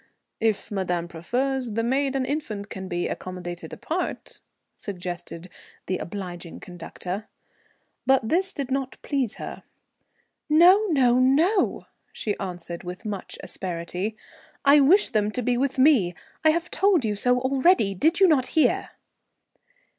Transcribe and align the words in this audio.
"If 0.39 0.71
madame 0.71 1.07
prefers, 1.07 1.73
the 1.73 1.83
maid 1.83 2.15
and 2.15 2.25
infant 2.25 2.69
can 2.71 2.87
be 2.87 3.07
accommodated 3.07 3.71
apart," 3.71 4.39
suggested 4.75 5.47
the 5.85 5.99
obliging 5.99 6.59
conductor. 6.59 7.27
But 8.07 8.27
this 8.27 8.51
did 8.51 8.71
not 8.71 8.97
please 9.03 9.35
her. 9.35 9.61
"No, 10.49 10.87
no, 10.87 11.19
no," 11.19 11.85
she 12.11 12.35
answered 12.39 12.83
with 12.83 13.05
much 13.05 13.37
asperity. 13.43 14.17
"I 14.65 14.79
wish 14.79 15.09
them 15.09 15.29
to 15.33 15.43
be 15.43 15.55
with 15.55 15.77
me. 15.77 16.15
I 16.43 16.49
have 16.49 16.71
told 16.71 17.05
you 17.05 17.13
so 17.15 17.39
already; 17.39 17.93
did 17.93 18.19
you 18.19 18.27
not 18.27 18.47
hear?" 18.57 18.89